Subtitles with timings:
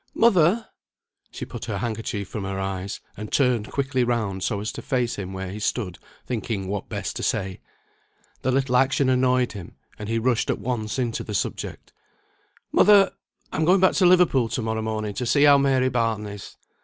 [0.15, 0.67] "Mother!"
[1.29, 5.13] She put her handkerchief from her eyes, and turned quickly round so as to face
[5.17, 7.59] him where he stood, thinking what best to say.
[8.41, 11.93] The little action annoyed him, and he rushed at once into the subject.
[12.71, 13.13] "Mother!
[13.53, 16.57] I am going back to Liverpool to morrow morning to see how Mary Barton is."